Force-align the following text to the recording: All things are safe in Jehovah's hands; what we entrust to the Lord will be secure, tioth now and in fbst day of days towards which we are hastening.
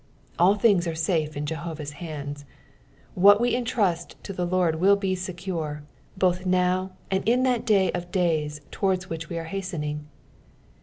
All 0.39 0.55
things 0.55 0.87
are 0.87 0.95
safe 0.95 1.37
in 1.37 1.45
Jehovah's 1.45 1.91
hands; 2.01 2.43
what 3.13 3.39
we 3.39 3.55
entrust 3.55 4.15
to 4.23 4.33
the 4.33 4.47
Lord 4.47 4.77
will 4.79 4.95
be 4.95 5.13
secure, 5.13 5.83
tioth 6.19 6.43
now 6.43 6.93
and 7.11 7.23
in 7.29 7.43
fbst 7.43 7.65
day 7.65 7.91
of 7.91 8.09
days 8.09 8.61
towards 8.71 9.11
which 9.11 9.29
we 9.29 9.37
are 9.37 9.43
hastening. 9.53 10.07